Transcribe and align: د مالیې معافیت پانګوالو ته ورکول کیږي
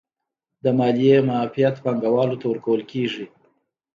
د 0.63 0.65
مالیې 0.77 1.15
معافیت 1.27 1.75
پانګوالو 1.83 2.39
ته 2.41 2.45
ورکول 2.49 2.81
کیږي 2.91 3.25